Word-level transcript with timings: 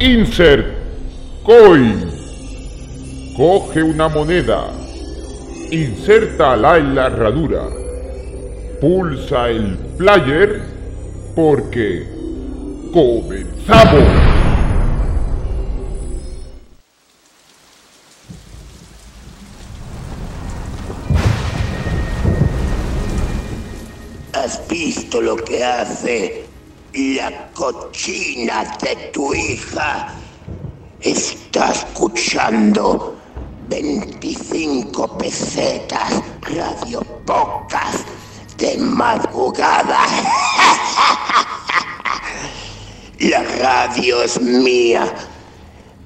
Insert 0.00 0.64
Coin. 1.42 2.08
Coge 3.36 3.82
una 3.82 4.08
moneda. 4.08 4.70
Insértala 5.72 6.78
en 6.78 6.94
la 6.94 7.06
herradura. 7.08 7.64
Pulsa 8.80 9.48
el 9.50 9.76
player 9.96 10.62
porque 11.34 12.06
comenzamos. 12.92 14.04
¿Has 24.32 24.68
visto 24.68 25.20
lo 25.20 25.34
que 25.34 25.64
hace 25.64 26.48
la 26.92 27.50
cochina 27.52 28.64
de 28.80 28.96
tu 29.12 29.34
hija? 29.34 30.14
Está 31.00 31.72
escuchando 31.72 33.16
25 33.68 35.18
pesetas 35.18 36.22
radio 36.42 37.00
pocas 37.24 38.04
de 38.56 38.76
madrugada. 38.78 40.00
La 43.20 43.42
radio 43.42 44.22
es 44.22 44.40
mía. 44.40 45.12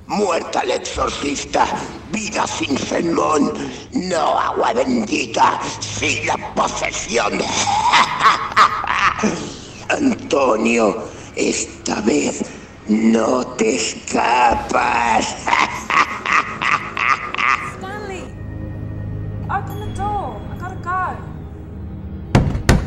Muerta 0.06 0.60
el 0.60 0.72
exorcista, 0.72 1.66
vida 2.10 2.46
sin 2.46 2.76
sermón, 2.76 3.50
no 3.92 4.38
agua 4.38 4.74
bendita, 4.74 5.58
sin 5.80 6.26
la 6.26 6.36
posesión. 6.54 7.38
Antonio, 9.88 11.04
esta 11.36 12.00
vez 12.02 12.42
no 12.88 13.46
te 13.56 13.76
escapas. 13.76 15.36
Stanley! 17.76 18.24
Open 19.50 19.80
the 19.80 19.94
door. 19.94 20.40
I 20.50 20.56
gotta 20.58 20.76
go. 20.82 21.16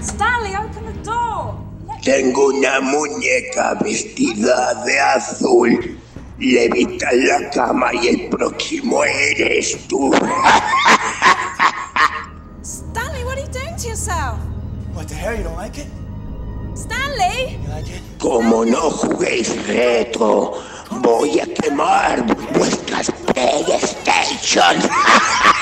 Stanley, 0.01 0.55
open 0.55 0.85
the 0.85 0.93
door! 1.03 1.55
Tengo 2.03 2.47
una 2.47 2.81
muñeca 2.81 3.73
vestida 3.81 4.83
de 4.85 4.99
azul. 4.99 5.99
Levita 6.37 7.09
en 7.11 7.27
la 7.27 7.49
cama 7.49 7.93
y 7.93 8.07
el 8.09 8.29
próximo 8.29 9.03
eres 9.05 9.87
tú. 9.87 10.13
Stanley, 12.61 13.23
what 13.23 13.37
are 13.37 13.41
you 13.41 13.47
doing 13.47 13.75
to 13.77 13.87
yourself? 13.87 14.37
What 14.93 15.07
the 15.07 15.15
hell? 15.15 15.33
You 15.35 15.43
don't 15.43 15.55
like 15.55 15.77
it? 15.77 15.87
Como 18.19 18.65
no 18.65 18.89
juguéis 18.89 19.67
retro, 19.67 20.53
voy 20.89 21.39
a 21.39 21.45
quemar 21.45 22.25
vuestras 22.53 23.11
PlayStation. 23.33 24.77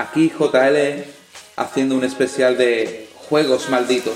Aquí 0.00 0.30
JL 0.30 1.04
haciendo 1.56 1.94
un 1.94 2.04
especial 2.04 2.56
de 2.56 3.06
juegos 3.28 3.68
malditos. 3.68 4.14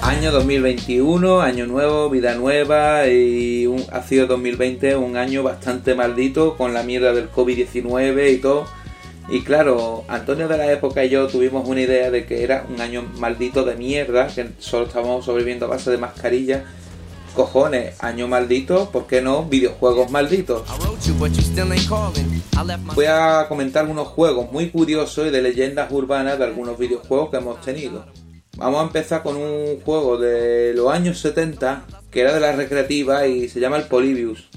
Año 0.00 0.30
2021, 0.30 1.40
año 1.40 1.66
nuevo, 1.66 2.08
vida 2.08 2.36
nueva 2.36 3.08
y 3.08 3.68
ha 3.90 4.02
sido 4.04 4.28
2020 4.28 4.94
un 4.94 5.16
año 5.16 5.42
bastante 5.42 5.96
maldito 5.96 6.56
con 6.56 6.72
la 6.72 6.84
mierda 6.84 7.12
del 7.12 7.28
COVID-19 7.32 8.32
y 8.32 8.36
todo. 8.36 8.66
Y 9.28 9.40
claro, 9.40 10.04
Antonio 10.06 10.46
de 10.46 10.56
la 10.56 10.70
época 10.70 11.04
y 11.04 11.08
yo 11.08 11.26
tuvimos 11.26 11.66
una 11.66 11.80
idea 11.80 12.12
de 12.12 12.26
que 12.26 12.44
era 12.44 12.64
un 12.72 12.80
año 12.80 13.02
maldito 13.18 13.64
de 13.64 13.74
mierda, 13.74 14.28
que 14.28 14.50
solo 14.60 14.86
estábamos 14.86 15.24
sobreviviendo 15.24 15.66
a 15.66 15.70
base 15.70 15.90
de 15.90 15.98
mascarilla. 15.98 16.64
Cojones, 17.34 17.96
año 18.02 18.28
maldito, 18.28 18.90
¿por 18.90 19.08
qué 19.08 19.20
no? 19.20 19.44
Videojuegos 19.44 20.08
malditos. 20.10 20.62
Voy 22.94 23.06
a 23.06 23.46
comentar 23.48 23.82
algunos 23.82 24.06
juegos 24.08 24.52
muy 24.52 24.70
curiosos 24.70 25.26
y 25.26 25.30
de 25.30 25.42
leyendas 25.42 25.90
urbanas 25.90 26.38
de 26.38 26.44
algunos 26.44 26.78
videojuegos 26.78 27.30
que 27.30 27.36
hemos 27.38 27.60
tenido. 27.60 28.06
Vamos 28.56 28.80
a 28.80 28.84
empezar 28.84 29.24
con 29.24 29.36
un 29.36 29.80
juego 29.84 30.16
de 30.16 30.74
los 30.74 30.92
años 30.92 31.18
70 31.18 31.84
que 32.08 32.20
era 32.20 32.34
de 32.34 32.40
la 32.40 32.52
recreativa 32.52 33.26
y 33.26 33.48
se 33.48 33.58
llama 33.58 33.78
el 33.78 33.88
Polybius. 33.88 34.48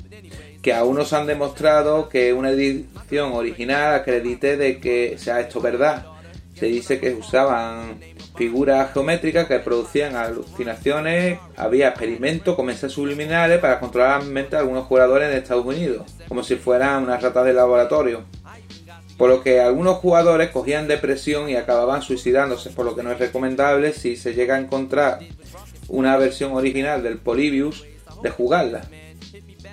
Que 0.61 0.73
aún 0.75 0.97
nos 0.97 1.13
han 1.13 1.25
demostrado 1.25 2.09
que 2.09 2.31
una 2.31 2.51
edición 2.51 3.33
original 3.33 3.95
acredite 3.95 4.55
de 4.55 4.79
que 4.79 5.17
sea 5.17 5.39
esto 5.39 5.61
verdad. 5.61 6.05
Se 6.53 6.67
dice 6.67 6.99
que 6.99 7.15
usaban 7.15 7.99
figuras 8.37 8.93
geométricas 8.93 9.47
que 9.47 9.59
producían 9.59 10.15
alucinaciones, 10.15 11.39
había 11.55 11.89
experimentos 11.89 12.55
con 12.55 12.67
mensajes 12.67 12.93
subliminales 12.93 13.59
para 13.59 13.79
controlar 13.79 14.23
la 14.23 14.29
mente 14.29 14.51
de 14.51 14.61
algunos 14.61 14.85
jugadores 14.85 15.29
en 15.29 15.37
Estados 15.37 15.65
Unidos, 15.65 16.03
como 16.27 16.43
si 16.43 16.55
fueran 16.55 17.03
unas 17.03 17.21
ratas 17.21 17.45
de 17.45 17.53
laboratorio. 17.53 18.23
Por 19.17 19.29
lo 19.29 19.41
que 19.41 19.59
algunos 19.59 19.97
jugadores 19.97 20.51
cogían 20.51 20.87
depresión 20.87 21.49
y 21.49 21.55
acababan 21.55 22.03
suicidándose, 22.03 22.69
por 22.69 22.85
lo 22.85 22.95
que 22.95 23.01
no 23.01 23.11
es 23.11 23.17
recomendable 23.17 23.91
si 23.93 24.15
se 24.15 24.35
llega 24.35 24.55
a 24.55 24.59
encontrar 24.59 25.19
una 25.87 26.15
versión 26.17 26.51
original 26.51 27.01
del 27.01 27.17
Polybius 27.17 27.85
de 28.21 28.29
jugarla. 28.29 28.83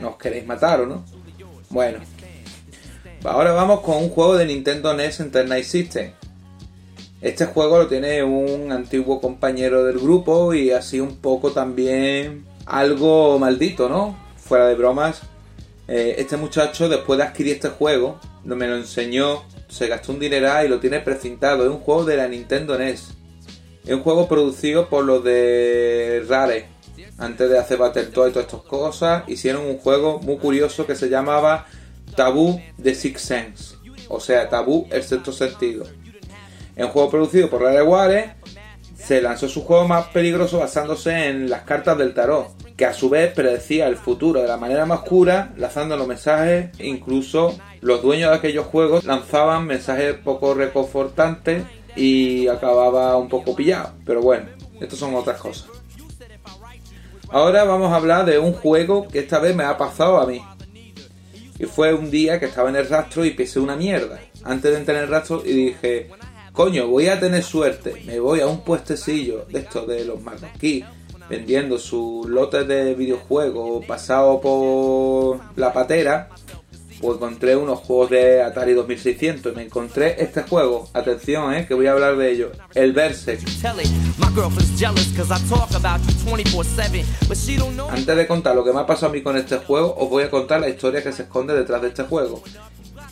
¿No 0.00 0.10
os 0.10 0.16
queréis 0.16 0.46
matar 0.46 0.80
o 0.80 0.86
no? 0.86 1.04
Bueno, 1.68 1.98
ahora 3.24 3.52
vamos 3.52 3.80
con 3.80 3.98
un 3.98 4.08
juego 4.08 4.36
de 4.36 4.46
Nintendo 4.46 4.94
NES 4.94 5.20
Internet 5.20 5.64
System. 5.64 6.12
Este 7.24 7.46
juego 7.46 7.78
lo 7.78 7.86
tiene 7.86 8.22
un 8.22 8.70
antiguo 8.70 9.18
compañero 9.18 9.82
del 9.82 9.98
grupo 9.98 10.52
y 10.52 10.72
así 10.72 11.00
un 11.00 11.16
poco 11.16 11.52
también 11.52 12.44
algo 12.66 13.38
maldito, 13.38 13.88
¿no? 13.88 14.14
Fuera 14.36 14.68
de 14.68 14.74
bromas. 14.74 15.22
Eh, 15.88 16.16
este 16.18 16.36
muchacho 16.36 16.86
después 16.86 17.16
de 17.16 17.24
adquirir 17.24 17.54
este 17.54 17.70
juego, 17.70 18.20
me 18.44 18.68
lo 18.68 18.76
enseñó, 18.76 19.42
se 19.68 19.86
gastó 19.86 20.12
un 20.12 20.18
dineral 20.18 20.66
y 20.66 20.68
lo 20.68 20.80
tiene 20.80 21.00
precintado. 21.00 21.64
Es 21.64 21.70
un 21.70 21.78
juego 21.78 22.04
de 22.04 22.18
la 22.18 22.28
Nintendo 22.28 22.76
NES. 22.76 23.14
Es 23.86 23.94
un 23.94 24.02
juego 24.02 24.28
producido 24.28 24.90
por 24.90 25.06
los 25.06 25.24
de 25.24 26.26
Rare. 26.28 26.66
Antes 27.16 27.48
de 27.48 27.58
hacer 27.58 27.78
Battletoads 27.78 28.32
y 28.32 28.34
todas 28.34 28.48
estas 28.48 28.68
cosas, 28.68 29.24
hicieron 29.28 29.64
un 29.64 29.78
juego 29.78 30.20
muy 30.20 30.36
curioso 30.36 30.86
que 30.86 30.94
se 30.94 31.08
llamaba 31.08 31.68
Tabú 32.16 32.60
de 32.76 32.94
Six 32.94 33.18
Sense. 33.18 33.76
O 34.10 34.20
sea, 34.20 34.50
Tabú 34.50 34.86
el 34.90 35.02
sexto 35.02 35.32
sentido. 35.32 35.86
Es 36.76 36.84
un 36.84 36.90
juego 36.90 37.10
producido 37.10 37.48
por 37.48 37.62
Rareware. 37.62 38.34
Se 38.96 39.20
lanzó 39.20 39.48
su 39.48 39.64
juego 39.64 39.86
más 39.86 40.06
peligroso 40.08 40.58
basándose 40.58 41.28
en 41.28 41.50
las 41.50 41.62
cartas 41.62 41.98
del 41.98 42.14
tarot, 42.14 42.48
que 42.76 42.86
a 42.86 42.94
su 42.94 43.10
vez 43.10 43.32
predecía 43.32 43.86
el 43.86 43.96
futuro 43.96 44.40
de 44.40 44.48
la 44.48 44.56
manera 44.56 44.86
más 44.86 45.00
oscura, 45.00 45.52
lanzando 45.56 45.96
los 45.96 46.08
mensajes. 46.08 46.70
Incluso 46.80 47.58
los 47.80 48.02
dueños 48.02 48.30
de 48.30 48.36
aquellos 48.36 48.66
juegos 48.66 49.04
lanzaban 49.04 49.66
mensajes 49.66 50.14
poco 50.14 50.54
reconfortantes 50.54 51.64
y 51.96 52.48
acababa 52.48 53.16
un 53.16 53.28
poco 53.28 53.54
pillado. 53.54 53.92
Pero 54.06 54.22
bueno, 54.22 54.46
estas 54.80 54.98
son 54.98 55.14
otras 55.14 55.40
cosas. 55.40 55.68
Ahora 57.28 57.64
vamos 57.64 57.92
a 57.92 57.96
hablar 57.96 58.24
de 58.24 58.38
un 58.38 58.52
juego 58.52 59.08
que 59.08 59.18
esta 59.18 59.38
vez 59.38 59.54
me 59.54 59.64
ha 59.64 59.76
pasado 59.76 60.18
a 60.18 60.26
mí. 60.26 60.40
Y 61.58 61.64
fue 61.66 61.94
un 61.94 62.10
día 62.10 62.40
que 62.40 62.46
estaba 62.46 62.68
en 62.70 62.76
el 62.76 62.88
rastro 62.88 63.24
y 63.24 63.30
pisé 63.30 63.60
una 63.60 63.76
mierda. 63.76 64.20
Antes 64.44 64.72
de 64.72 64.78
entrar 64.78 64.96
en 64.98 65.04
el 65.04 65.08
rastro 65.08 65.42
y 65.44 65.52
dije, 65.52 66.10
coño, 66.54 66.86
voy 66.86 67.08
a 67.08 67.20
tener 67.20 67.42
suerte. 67.42 68.02
Me 68.06 68.18
voy 68.20 68.40
a 68.40 68.46
un 68.46 68.60
puestecillo 68.60 69.44
de 69.50 69.58
estos 69.58 69.86
de 69.86 70.04
los 70.06 70.22
marroquíes 70.22 70.86
vendiendo 71.28 71.78
sus 71.78 72.26
lotes 72.28 72.66
de 72.68 72.94
videojuegos 72.94 73.84
pasado 73.84 74.40
por 74.40 75.40
la 75.56 75.72
patera. 75.72 76.30
Pues 77.00 77.16
encontré 77.16 77.56
unos 77.56 77.80
juegos 77.80 78.10
de 78.10 78.40
Atari 78.40 78.72
2600 78.72 79.52
y 79.52 79.56
me 79.56 79.62
encontré 79.64 80.22
este 80.22 80.42
juego. 80.42 80.88
Atención, 80.94 81.52
eh, 81.52 81.66
que 81.66 81.74
voy 81.74 81.86
a 81.86 81.92
hablar 81.92 82.16
de 82.16 82.30
ello. 82.30 82.52
El 82.72 82.92
Berserk. 82.92 83.40
tell 83.60 83.78
it. 83.80 83.90
My 84.16 84.28
girlfriend's 84.32 84.78
jealous 84.78 85.12
cause 85.14 85.30
I 85.30 85.38
talk 85.48 85.74
about 85.74 86.00
you 86.06 86.14
24-7. 86.24 87.04
But 87.28 87.36
she 87.36 87.56
don't 87.56 87.74
know. 87.74 87.90
Antes 87.90 88.16
de 88.16 88.26
contar 88.26 88.54
lo 88.54 88.64
que 88.64 88.72
me 88.72 88.80
ha 88.80 88.86
pasado 88.86 89.08
a 89.08 89.12
mí 89.12 89.22
con 89.22 89.36
este 89.36 89.58
juego, 89.58 89.94
os 89.98 90.08
voy 90.08 90.22
a 90.22 90.30
contar 90.30 90.60
la 90.60 90.68
historia 90.68 91.02
que 91.02 91.12
se 91.12 91.22
esconde 91.24 91.52
detrás 91.52 91.82
de 91.82 91.88
este 91.88 92.04
juego. 92.04 92.42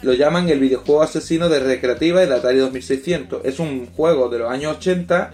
Lo 0.03 0.15
llaman 0.15 0.49
el 0.49 0.59
videojuego 0.59 1.03
asesino 1.03 1.49
de 1.49 1.61
recreativa 1.61 2.23
y 2.23 2.27
de 2.27 2.35
Atari 2.35 2.59
2600. 2.59 3.43
Es 3.45 3.61
un 3.61 3.87
juego 3.87 4.29
de 4.29 4.41
los 4.41 4.51
años 4.51 4.77
80 4.79 5.31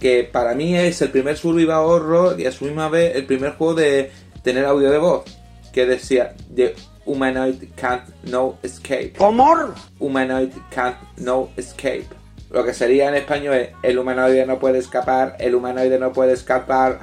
que 0.00 0.24
para 0.24 0.54
mí 0.54 0.76
es 0.76 1.00
el 1.00 1.10
primer 1.10 1.36
survival 1.36 1.84
horror 1.84 2.40
y 2.40 2.46
a 2.46 2.52
su 2.52 2.64
misma 2.64 2.88
vez 2.88 3.14
el 3.14 3.24
primer 3.24 3.52
juego 3.52 3.74
de 3.74 4.10
tener 4.42 4.64
audio 4.64 4.90
de 4.90 4.98
voz. 4.98 5.24
que 5.72 5.86
decía 5.86 6.34
The 6.54 6.74
humanoid 7.04 7.70
can't 7.76 8.04
no 8.24 8.58
escape. 8.62 9.14
¿Cómo? 9.16 9.54
Humanoid 9.98 10.50
can't 10.70 10.96
no 11.16 11.50
escape. 11.56 12.06
Lo 12.50 12.64
que 12.64 12.72
sería 12.72 13.08
en 13.08 13.14
español 13.14 13.54
es 13.54 13.70
el 13.82 13.98
humanoide 13.98 14.46
no 14.46 14.58
puede 14.60 14.78
escapar, 14.78 15.36
el 15.40 15.54
humanoide 15.54 15.98
no 15.98 16.12
puede 16.12 16.32
escapar, 16.32 17.00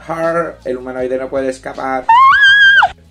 el 0.64 0.78
humanoide 0.78 1.18
no 1.18 1.30
puede 1.30 1.50
escapar. 1.50 2.06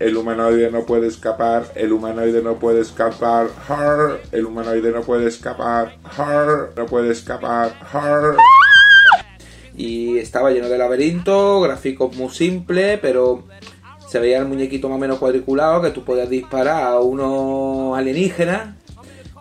El 0.00 0.16
humanoide 0.16 0.70
no 0.70 0.86
puede 0.86 1.08
escapar, 1.08 1.72
el 1.74 1.92
humanoide 1.92 2.42
no 2.42 2.54
puede 2.58 2.80
escapar, 2.80 3.48
her, 3.68 4.22
el 4.32 4.46
humanoide 4.46 4.92
no 4.92 5.02
puede 5.02 5.28
escapar, 5.28 5.98
her, 6.16 6.70
no 6.74 6.86
puede 6.86 7.12
escapar, 7.12 7.74
her. 7.92 8.34
Y 9.76 10.16
estaba 10.16 10.52
lleno 10.52 10.70
de 10.70 10.78
laberintos, 10.78 11.62
gráficos 11.62 12.16
muy 12.16 12.30
simples, 12.30 12.98
pero 13.02 13.44
se 14.08 14.18
veía 14.18 14.38
el 14.38 14.46
muñequito 14.46 14.88
más 14.88 14.96
o 14.96 15.00
menos 15.00 15.18
cuadriculado 15.18 15.82
que 15.82 15.90
tú 15.90 16.02
podías 16.02 16.30
disparar 16.30 16.82
a 16.82 17.00
unos 17.00 17.98
alienígenas 17.98 18.76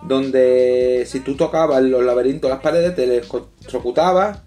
donde 0.04 1.06
si 1.08 1.22
tú 1.22 1.36
tocabas 1.36 1.82
los 1.84 2.04
laberintos, 2.04 2.50
las 2.50 2.60
paredes, 2.60 2.96
te 2.98 3.06
electrocutabas 3.06 4.40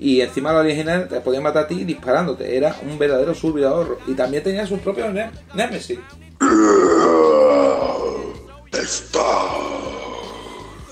y 0.00 0.20
encima 0.22 0.50
los 0.52 0.62
alienígenas 0.62 1.08
te 1.08 1.20
podían 1.20 1.42
matar 1.42 1.64
a 1.64 1.68
ti 1.68 1.84
disparándote. 1.84 2.56
Era 2.56 2.74
un 2.88 2.98
verdadero 2.98 3.34
survidador. 3.34 3.98
Y 4.06 4.14
también 4.14 4.42
tenía 4.42 4.66
sus 4.66 4.80
propios 4.80 5.12
ne- 5.12 5.30
Nemesis. 5.54 5.98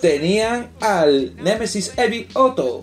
Tenían 0.00 0.70
al 0.80 1.34
Nemesis 1.36 1.92
Evil 1.96 2.28
Otto. 2.34 2.82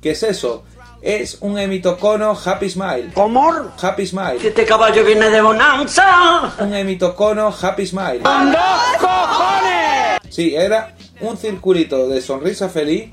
¿Qué 0.00 0.10
es 0.12 0.22
eso? 0.22 0.64
Es 1.02 1.38
un 1.40 1.58
emitocono 1.58 2.36
Happy 2.44 2.68
Smile. 2.70 3.10
¿Cómo? 3.14 3.52
Happy 3.80 4.06
Smile. 4.06 4.38
Este 4.42 4.64
caballo 4.64 5.04
viene 5.04 5.28
de 5.30 5.40
Bonanza. 5.40 6.52
Un 6.58 6.74
emitocono 6.74 7.54
Happy 7.60 7.86
Smile. 7.86 8.22
Sí, 10.28 10.54
era 10.56 10.94
un 11.20 11.36
circulito 11.36 12.08
de 12.08 12.20
sonrisa 12.20 12.68
feliz 12.68 13.10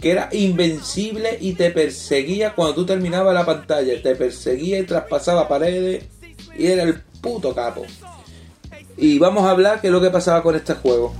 que 0.00 0.10
era 0.10 0.28
invencible 0.32 1.38
y 1.40 1.54
te 1.54 1.70
perseguía 1.70 2.54
cuando 2.54 2.74
tú 2.74 2.86
terminabas 2.86 3.34
la 3.34 3.46
pantalla. 3.46 4.00
Te 4.02 4.14
perseguía 4.14 4.78
y 4.78 4.84
traspasaba 4.84 5.48
paredes 5.48 6.04
y 6.56 6.66
era 6.66 6.82
el 6.82 7.00
puto 7.20 7.54
capo. 7.54 7.84
Y 8.96 9.18
vamos 9.18 9.44
a 9.44 9.50
hablar 9.50 9.80
qué 9.80 9.88
es 9.88 9.92
lo 9.92 10.00
que 10.00 10.10
pasaba 10.10 10.42
con 10.42 10.54
este 10.54 10.74
juego. 10.74 11.14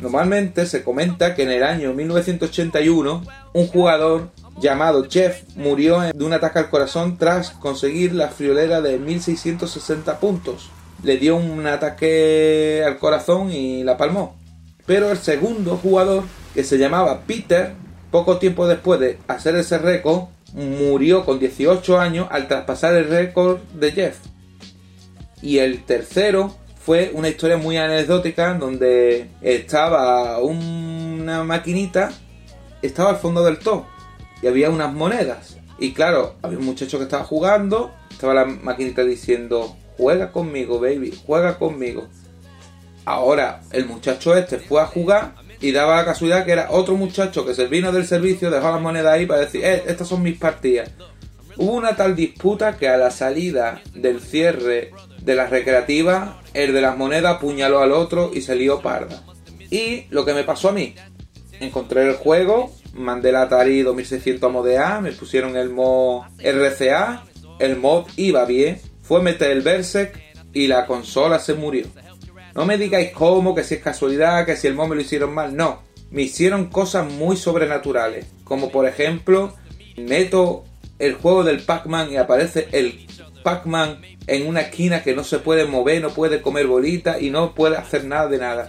Normalmente 0.00 0.66
se 0.66 0.84
comenta 0.84 1.34
que 1.34 1.42
en 1.42 1.50
el 1.50 1.62
año 1.62 1.92
1981 1.92 3.22
un 3.52 3.66
jugador 3.66 4.30
llamado 4.60 5.06
Jeff 5.08 5.42
murió 5.56 6.00
de 6.00 6.24
un 6.24 6.32
ataque 6.32 6.60
al 6.60 6.70
corazón 6.70 7.16
tras 7.16 7.50
conseguir 7.50 8.14
la 8.14 8.28
friolera 8.28 8.80
de 8.80 8.98
1660 8.98 10.18
puntos. 10.20 10.70
Le 11.02 11.16
dio 11.16 11.36
un 11.36 11.66
ataque 11.66 12.82
al 12.86 12.98
corazón 12.98 13.52
y 13.52 13.84
la 13.84 13.96
palmó. 13.96 14.37
Pero 14.88 15.10
el 15.10 15.18
segundo 15.18 15.76
jugador, 15.76 16.24
que 16.54 16.64
se 16.64 16.78
llamaba 16.78 17.20
Peter, 17.26 17.74
poco 18.10 18.38
tiempo 18.38 18.66
después 18.66 18.98
de 18.98 19.18
hacer 19.28 19.54
ese 19.54 19.76
récord, 19.76 20.28
murió 20.54 21.26
con 21.26 21.38
18 21.38 22.00
años 22.00 22.26
al 22.30 22.48
traspasar 22.48 22.94
el 22.94 23.06
récord 23.06 23.58
de 23.74 23.92
Jeff. 23.92 24.16
Y 25.42 25.58
el 25.58 25.84
tercero 25.84 26.56
fue 26.80 27.10
una 27.12 27.28
historia 27.28 27.58
muy 27.58 27.76
anecdótica 27.76 28.54
donde 28.54 29.28
estaba 29.42 30.38
una 30.38 31.44
maquinita, 31.44 32.10
estaba 32.80 33.10
al 33.10 33.16
fondo 33.16 33.44
del 33.44 33.58
todo 33.58 33.86
y 34.40 34.46
había 34.46 34.70
unas 34.70 34.90
monedas. 34.94 35.58
Y 35.78 35.92
claro, 35.92 36.36
había 36.40 36.56
un 36.56 36.64
muchacho 36.64 36.96
que 36.96 37.04
estaba 37.04 37.24
jugando, 37.24 37.92
estaba 38.10 38.32
la 38.32 38.46
maquinita 38.46 39.04
diciendo, 39.04 39.76
juega 39.98 40.32
conmigo, 40.32 40.80
baby, 40.80 41.12
juega 41.26 41.58
conmigo. 41.58 42.08
Ahora 43.08 43.62
el 43.72 43.86
muchacho 43.86 44.36
este 44.36 44.58
fue 44.58 44.82
a 44.82 44.86
jugar 44.86 45.32
y 45.62 45.72
daba 45.72 45.96
la 45.96 46.04
casualidad 46.04 46.44
que 46.44 46.52
era 46.52 46.70
otro 46.70 46.94
muchacho 46.94 47.46
que 47.46 47.54
se 47.54 47.66
vino 47.66 47.90
del 47.90 48.06
servicio, 48.06 48.50
dejó 48.50 48.70
las 48.70 48.82
monedas 48.82 49.14
ahí 49.14 49.24
para 49.24 49.40
decir, 49.40 49.64
eh, 49.64 49.82
estas 49.86 50.08
son 50.08 50.22
mis 50.22 50.36
partidas. 50.36 50.90
Hubo 51.56 51.72
una 51.72 51.96
tal 51.96 52.14
disputa 52.14 52.76
que 52.76 52.86
a 52.86 52.98
la 52.98 53.10
salida 53.10 53.80
del 53.94 54.20
cierre 54.20 54.90
de 55.22 55.34
la 55.34 55.46
recreativa, 55.46 56.42
el 56.52 56.74
de 56.74 56.82
las 56.82 56.98
monedas 56.98 57.36
apuñaló 57.36 57.80
al 57.80 57.92
otro 57.92 58.30
y 58.34 58.42
se 58.42 58.54
lió 58.56 58.82
parda. 58.82 59.24
Y 59.70 60.04
lo 60.10 60.26
que 60.26 60.34
me 60.34 60.44
pasó 60.44 60.68
a 60.68 60.72
mí, 60.72 60.94
encontré 61.60 62.06
el 62.06 62.16
juego, 62.16 62.74
mandé 62.92 63.30
el 63.30 63.36
Atari 63.36 63.80
2600 63.84 64.46
a 64.46 64.52
modear, 64.52 65.00
me 65.00 65.12
pusieron 65.12 65.56
el 65.56 65.70
mod 65.70 66.24
RCA, 66.44 67.24
el 67.58 67.78
mod 67.78 68.04
iba 68.16 68.44
bien, 68.44 68.78
fue 69.00 69.22
meter 69.22 69.50
el 69.50 69.62
Berserk 69.62 70.22
y 70.52 70.66
la 70.66 70.84
consola 70.84 71.38
se 71.38 71.54
murió. 71.54 71.86
No 72.58 72.66
me 72.66 72.76
digáis 72.76 73.12
cómo, 73.12 73.54
que 73.54 73.62
si 73.62 73.76
es 73.76 73.80
casualidad, 73.80 74.44
que 74.44 74.56
si 74.56 74.66
el 74.66 74.74
me 74.74 74.88
lo 74.88 75.00
hicieron 75.00 75.32
mal, 75.32 75.54
no. 75.54 75.80
Me 76.10 76.22
hicieron 76.22 76.64
cosas 76.64 77.08
muy 77.08 77.36
sobrenaturales, 77.36 78.26
como 78.42 78.72
por 78.72 78.84
ejemplo, 78.88 79.54
meto 79.96 80.64
el 80.98 81.14
juego 81.14 81.44
del 81.44 81.60
Pac-Man 81.60 82.10
y 82.10 82.16
aparece 82.16 82.66
el 82.72 83.06
Pac-Man 83.44 84.00
en 84.26 84.48
una 84.48 84.62
esquina 84.62 85.04
que 85.04 85.14
no 85.14 85.22
se 85.22 85.38
puede 85.38 85.66
mover, 85.66 86.02
no 86.02 86.10
puede 86.10 86.42
comer 86.42 86.66
bolitas 86.66 87.22
y 87.22 87.30
no 87.30 87.54
puede 87.54 87.76
hacer 87.76 88.04
nada 88.06 88.26
de 88.26 88.38
nada. 88.38 88.68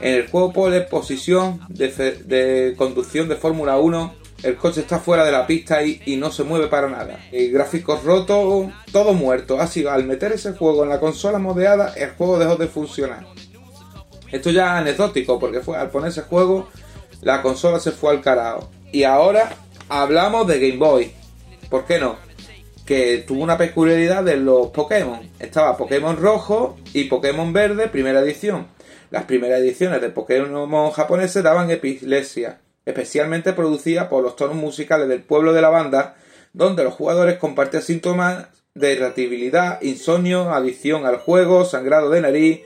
En 0.00 0.14
el 0.14 0.26
juego 0.26 0.52
pone 0.52 0.80
posición 0.80 1.60
de, 1.68 1.90
de 2.24 2.74
conducción 2.76 3.28
de 3.28 3.36
Fórmula 3.36 3.78
1, 3.78 4.14
el 4.42 4.56
coche 4.56 4.80
está 4.80 4.98
fuera 4.98 5.24
de 5.24 5.32
la 5.32 5.46
pista 5.46 5.82
y, 5.82 6.00
y 6.06 6.16
no 6.16 6.30
se 6.30 6.44
mueve 6.44 6.68
para 6.68 6.88
nada. 6.88 7.18
El 7.32 7.50
gráficos 7.50 8.04
rotos, 8.04 8.68
todo 8.92 9.12
muerto. 9.14 9.60
Así, 9.60 9.86
al 9.86 10.04
meter 10.04 10.32
ese 10.32 10.52
juego 10.52 10.84
en 10.84 10.90
la 10.90 11.00
consola 11.00 11.38
modeada, 11.38 11.92
el 11.96 12.10
juego 12.10 12.38
dejó 12.38 12.56
de 12.56 12.68
funcionar. 12.68 13.26
Esto 14.30 14.50
ya 14.50 14.66
es 14.66 14.70
anecdótico, 14.82 15.38
porque 15.38 15.60
fue 15.60 15.76
al 15.76 15.90
poner 15.90 16.10
ese 16.10 16.22
juego, 16.22 16.68
la 17.22 17.42
consola 17.42 17.80
se 17.80 17.92
fue 17.92 18.10
al 18.10 18.20
carajo. 18.20 18.70
Y 18.92 19.04
ahora 19.04 19.56
hablamos 19.88 20.46
de 20.46 20.60
Game 20.60 20.78
Boy. 20.78 21.12
¿Por 21.68 21.84
qué 21.84 21.98
no? 21.98 22.16
Que 22.86 23.24
tuvo 23.26 23.42
una 23.42 23.58
peculiaridad 23.58 24.22
de 24.22 24.36
los 24.36 24.68
Pokémon. 24.68 25.20
Estaba 25.38 25.76
Pokémon 25.76 26.16
rojo 26.16 26.76
y 26.92 27.04
Pokémon 27.04 27.52
verde, 27.52 27.88
primera 27.88 28.20
edición. 28.20 28.68
Las 29.10 29.24
primeras 29.24 29.60
ediciones 29.60 30.00
de 30.00 30.10
Pokémon 30.10 30.90
japoneses 30.90 31.42
daban 31.42 31.70
epilepsia, 31.70 32.60
especialmente 32.88 33.52
producida 33.52 34.08
por 34.08 34.22
los 34.22 34.34
tonos 34.34 34.56
musicales 34.56 35.08
del 35.08 35.22
pueblo 35.22 35.52
de 35.52 35.60
la 35.60 35.68
banda, 35.68 36.16
donde 36.54 36.84
los 36.84 36.94
jugadores 36.94 37.36
compartían 37.36 37.82
síntomas 37.82 38.46
de 38.74 38.94
irritabilidad, 38.94 39.82
insomnio, 39.82 40.54
adicción 40.54 41.04
al 41.04 41.18
juego, 41.18 41.66
sangrado 41.66 42.08
de 42.08 42.22
nariz, 42.22 42.60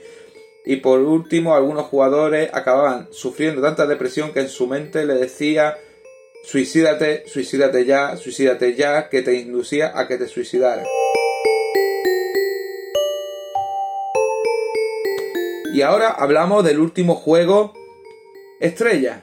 y 0.65 0.77
por 0.77 1.01
último, 1.01 1.55
algunos 1.55 1.87
jugadores 1.87 2.49
acababan 2.53 3.09
sufriendo 3.11 3.61
tanta 3.61 3.85
depresión 3.85 4.31
que 4.31 4.39
en 4.39 4.47
su 4.47 4.65
mente 4.65 5.05
le 5.05 5.15
decía 5.15 5.75
suicídate, 6.45 7.27
suicídate 7.27 7.83
ya, 7.83 8.15
suicídate 8.15 8.75
ya, 8.75 9.09
que 9.09 9.23
te 9.23 9.35
inducía 9.35 9.91
a 9.93 10.07
que 10.07 10.17
te 10.17 10.27
suicidaras. 10.27 10.87
Y 15.73 15.81
ahora 15.81 16.11
hablamos 16.11 16.63
del 16.63 16.79
último 16.79 17.15
juego 17.15 17.73
estrella, 18.61 19.21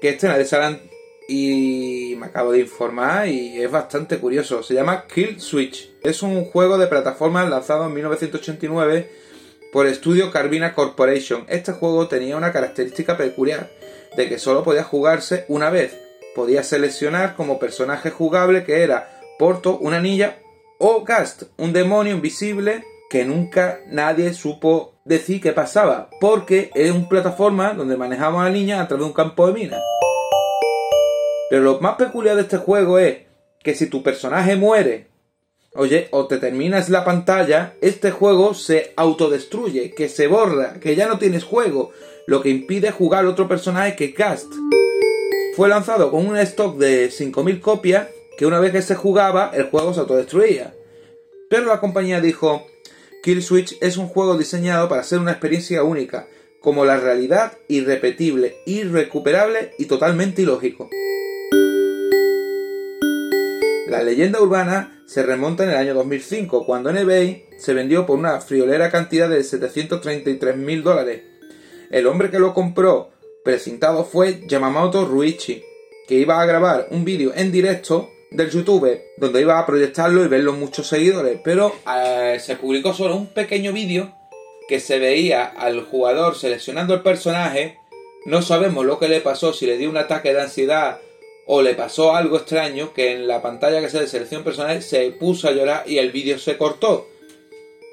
que 0.00 0.10
este 0.10 0.26
nadie 0.26 0.44
sabe 0.44 0.80
y 1.28 2.16
me 2.18 2.26
acabo 2.26 2.50
de 2.50 2.60
informar 2.60 3.28
y 3.28 3.62
es 3.62 3.70
bastante 3.70 4.18
curioso. 4.18 4.64
Se 4.64 4.74
llama 4.74 5.06
Kill 5.06 5.40
Switch. 5.40 5.92
Es 6.02 6.22
un 6.22 6.44
juego 6.44 6.76
de 6.76 6.88
plataformas 6.88 7.48
lanzado 7.48 7.86
en 7.86 7.94
1989 7.94 9.10
por 9.72 9.88
Studio 9.94 10.32
Carvina 10.32 10.74
Corporation. 10.74 11.44
Este 11.48 11.72
juego 11.72 12.08
tenía 12.08 12.36
una 12.36 12.52
característica 12.52 13.16
peculiar, 13.16 13.70
de 14.16 14.28
que 14.28 14.40
solo 14.40 14.64
podía 14.64 14.82
jugarse 14.82 15.44
una 15.46 15.70
vez. 15.70 15.96
Podía 16.34 16.64
seleccionar 16.64 17.36
como 17.36 17.60
personaje 17.60 18.10
jugable 18.10 18.64
que 18.64 18.82
era 18.82 19.20
Porto, 19.38 19.78
una 19.78 20.00
ninja, 20.00 20.38
o 20.78 21.04
Gast, 21.04 21.44
un 21.58 21.72
demonio 21.72 22.14
invisible 22.14 22.84
que 23.08 23.24
nunca 23.24 23.80
nadie 23.86 24.34
supo 24.34 24.99
decir 25.04 25.40
qué 25.40 25.52
pasaba, 25.52 26.08
porque 26.20 26.70
es 26.74 26.90
una 26.90 27.08
plataforma 27.08 27.74
donde 27.74 27.96
manejamos 27.96 28.40
a 28.40 28.44
la 28.44 28.50
niña 28.50 28.80
a 28.80 28.88
través 28.88 29.04
de 29.04 29.08
un 29.08 29.14
campo 29.14 29.46
de 29.46 29.52
minas. 29.52 29.80
Pero 31.48 31.62
lo 31.62 31.80
más 31.80 31.96
peculiar 31.96 32.36
de 32.36 32.42
este 32.42 32.58
juego 32.58 32.98
es 32.98 33.18
que 33.62 33.74
si 33.74 33.86
tu 33.86 34.02
personaje 34.02 34.56
muere 34.56 35.10
Oye, 35.76 36.08
o 36.10 36.26
te 36.26 36.38
terminas 36.38 36.88
la 36.88 37.04
pantalla, 37.04 37.74
este 37.80 38.10
juego 38.10 38.54
se 38.54 38.92
autodestruye, 38.96 39.94
que 39.94 40.08
se 40.08 40.26
borra, 40.26 40.80
que 40.80 40.96
ya 40.96 41.06
no 41.06 41.20
tienes 41.20 41.44
juego, 41.44 41.92
lo 42.26 42.42
que 42.42 42.48
impide 42.48 42.90
jugar 42.90 43.24
otro 43.24 43.46
personaje 43.46 43.94
que 43.94 44.12
Cast. 44.12 44.52
Fue 45.54 45.68
lanzado 45.68 46.10
con 46.10 46.26
un 46.26 46.36
stock 46.38 46.76
de 46.76 47.08
5.000 47.08 47.60
copias, 47.60 48.08
que 48.36 48.46
una 48.46 48.58
vez 48.58 48.72
que 48.72 48.82
se 48.82 48.96
jugaba, 48.96 49.52
el 49.54 49.70
juego 49.70 49.94
se 49.94 50.00
autodestruía. 50.00 50.74
Pero 51.48 51.66
la 51.66 51.78
compañía 51.78 52.20
dijo, 52.20 52.66
Kill 53.22 53.42
Switch 53.42 53.76
es 53.82 53.98
un 53.98 54.06
juego 54.06 54.38
diseñado 54.38 54.88
para 54.88 55.02
ser 55.02 55.18
una 55.18 55.32
experiencia 55.32 55.82
única, 55.82 56.26
como 56.60 56.86
la 56.86 56.96
realidad 56.96 57.52
irrepetible, 57.68 58.56
irrecuperable 58.64 59.72
y 59.78 59.84
totalmente 59.84 60.42
ilógico. 60.42 60.88
La 63.88 64.02
leyenda 64.02 64.40
urbana 64.40 65.02
se 65.06 65.22
remonta 65.22 65.64
en 65.64 65.70
el 65.70 65.76
año 65.76 65.94
2005, 65.94 66.64
cuando 66.64 66.88
en 66.90 66.98
eBay 66.98 67.44
se 67.58 67.74
vendió 67.74 68.06
por 68.06 68.18
una 68.18 68.40
friolera 68.40 68.90
cantidad 68.90 69.28
de 69.28 69.44
733 69.44 70.56
mil 70.56 70.82
dólares. 70.82 71.22
El 71.90 72.06
hombre 72.06 72.30
que 72.30 72.38
lo 72.38 72.54
compró 72.54 73.10
presentado 73.44 74.04
fue 74.04 74.46
Yamamoto 74.46 75.04
Ruichi, 75.04 75.62
que 76.08 76.14
iba 76.14 76.40
a 76.40 76.46
grabar 76.46 76.88
un 76.90 77.04
vídeo 77.04 77.32
en 77.34 77.52
directo 77.52 78.08
del 78.30 78.50
YouTube 78.50 79.02
donde 79.16 79.40
iba 79.40 79.58
a 79.58 79.66
proyectarlo 79.66 80.24
y 80.24 80.28
verlo 80.28 80.52
muchos 80.52 80.86
seguidores, 80.86 81.40
pero 81.42 81.74
eh, 81.86 82.38
se 82.40 82.56
publicó 82.56 82.94
solo 82.94 83.16
un 83.16 83.26
pequeño 83.26 83.72
vídeo 83.72 84.14
que 84.68 84.80
se 84.80 84.98
veía 84.98 85.44
al 85.44 85.82
jugador 85.82 86.36
seleccionando 86.36 86.94
el 86.94 87.02
personaje. 87.02 87.78
No 88.24 88.42
sabemos 88.42 88.86
lo 88.86 88.98
que 88.98 89.08
le 89.08 89.20
pasó, 89.20 89.52
si 89.52 89.66
le 89.66 89.76
dio 89.76 89.90
un 89.90 89.96
ataque 89.96 90.32
de 90.32 90.42
ansiedad 90.42 91.00
o 91.46 91.62
le 91.62 91.74
pasó 91.74 92.14
algo 92.14 92.36
extraño, 92.36 92.92
que 92.94 93.12
en 93.12 93.26
la 93.26 93.42
pantalla 93.42 93.80
que 93.80 93.90
se 93.90 94.00
le 94.00 94.06
selecciona 94.06 94.44
personaje 94.44 94.82
se 94.82 95.10
puso 95.10 95.48
a 95.48 95.52
llorar 95.52 95.82
y 95.86 95.98
el 95.98 96.12
vídeo 96.12 96.38
se 96.38 96.56
cortó. 96.56 97.08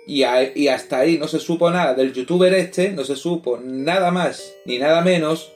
Y, 0.06 0.24
y 0.56 0.68
hasta 0.68 1.00
ahí 1.00 1.18
no 1.18 1.28
se 1.28 1.40
supo 1.40 1.72
nada 1.72 1.94
del 1.96 2.14
youtuber 2.14 2.54
este, 2.54 2.92
no 2.92 3.04
se 3.04 3.16
supo 3.16 3.60
nada 3.62 4.12
más 4.12 4.54
ni 4.64 4.78
nada 4.78 5.02
menos 5.02 5.52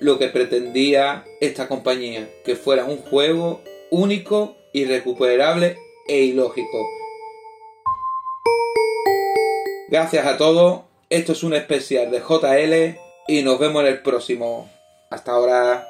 lo 0.00 0.18
que 0.18 0.28
pretendía 0.28 1.24
esta 1.40 1.68
compañía, 1.68 2.28
que 2.44 2.56
fuera 2.56 2.86
un 2.86 2.96
juego 2.96 3.62
único, 3.94 4.56
irrecuperable 4.72 5.78
e 6.08 6.22
ilógico. 6.24 6.78
Gracias 9.88 10.26
a 10.26 10.36
todos, 10.36 10.82
esto 11.10 11.32
es 11.32 11.44
un 11.44 11.54
especial 11.54 12.10
de 12.10 12.18
JL 12.18 12.98
y 13.28 13.42
nos 13.42 13.58
vemos 13.60 13.82
en 13.82 13.88
el 13.88 14.02
próximo. 14.02 14.68
Hasta 15.10 15.30
ahora. 15.30 15.86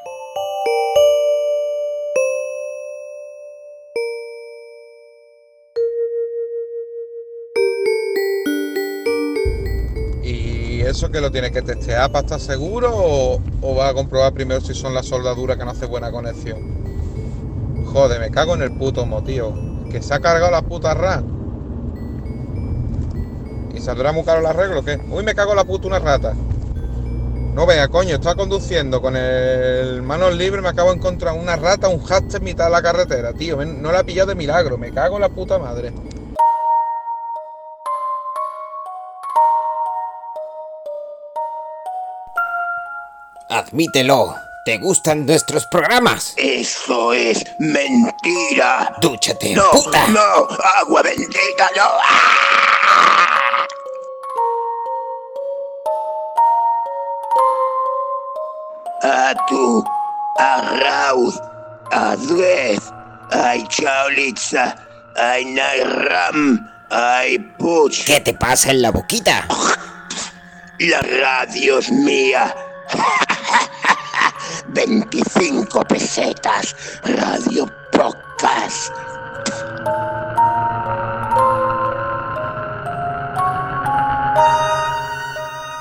¿Y 10.23 10.83
eso 10.83 11.11
que 11.11 11.23
lo 11.23 11.31
tienes 11.33 11.53
que 11.53 11.63
testear 11.63 12.13
para 12.13 12.25
estar 12.25 12.41
seguro 12.41 12.91
o, 12.95 13.41
o 13.63 13.75
vas 13.75 13.93
a 13.93 13.95
comprobar 13.95 14.35
primero 14.35 14.61
si 14.61 14.75
son 14.75 14.93
las 14.93 15.07
soldaduras 15.07 15.57
que 15.57 15.65
no 15.65 15.71
hace 15.71 15.87
buena 15.87 16.11
conexión? 16.13 16.84
Joder, 17.95 18.19
me 18.19 18.29
cago 18.33 18.57
en 18.57 18.63
el 18.63 18.73
puto 18.73 19.07
motivo. 19.07 19.55
Que 19.89 20.03
se 20.03 20.13
ha 20.13 20.19
cargado 20.19 20.51
la 20.51 20.63
puta 20.63 20.95
RAM. 20.95 21.25
¿Y 23.73 23.81
saldrá 23.81 24.11
muy 24.11 24.25
caro 24.25 24.41
el 24.41 24.47
arreglo 24.47 24.81
o 24.81 24.85
qué? 24.85 25.01
Uy, 25.09 25.23
me 25.23 25.33
cago 25.33 25.53
en 25.53 25.59
la 25.59 25.65
puta 25.65 25.87
una 25.87 26.01
rata. 26.01 26.35
No 27.55 27.67
vea, 27.67 27.87
coño, 27.87 28.17
estaba 28.17 28.35
conduciendo 28.35 29.01
con 29.01 29.17
el 29.17 30.03
manos 30.03 30.35
libres, 30.35 30.61
me 30.61 30.71
acabo 30.71 30.91
de 30.91 30.97
encontrar 30.97 31.35
una 31.35 31.55
rata, 31.55 31.89
un 31.89 32.03
hashtag 32.03 32.39
en 32.39 32.45
mitad 32.45 32.65
de 32.65 32.73
la 32.73 32.83
carretera, 32.83 33.33
tío. 33.33 33.65
No 33.65 33.93
la 33.93 34.01
he 34.01 34.05
pillado 34.05 34.31
de 34.31 34.35
milagro, 34.35 34.77
me 34.77 34.91
cago 34.91 35.15
en 35.15 35.21
la 35.23 35.29
puta 35.29 35.61
madre. 35.61 35.93
Admítelo. 43.49 44.44
¿Te 44.65 44.79
gustan 44.79 45.27
nuestros 45.27 45.67
programas? 45.67 46.33
Eso 46.39 47.13
es 47.13 47.45
mentira. 47.59 48.95
Dúchate, 49.01 49.55
No, 49.55 49.71
puta. 49.73 50.07
no, 50.09 50.49
agua 50.81 51.03
bendita, 51.03 51.71
no. 51.77 51.83
¡Ah! 52.03 53.67
A 59.03 59.35
tu, 59.49 59.85
a 60.39 60.61
Rauz, 60.81 61.35
a 61.93 62.17
Dred, 62.17 62.81
ay 63.33 63.65
Chaulitza, 63.69 64.75
ay 65.17 65.45
Nairam, 65.45 66.67
ay 66.91 67.39
Puch. 67.59 68.05
¿Qué 68.05 68.21
te 68.21 68.33
pasa 68.35 68.71
en 68.71 68.81
la 68.83 68.91
boquita? 68.91 69.47
La 70.79 71.01
radio 71.03 71.79
es 71.79 71.91
mía. 71.91 72.55
25 74.75 75.85
pesetas. 75.85 76.75
Radio 77.05 77.71
Podcast. 77.93 78.93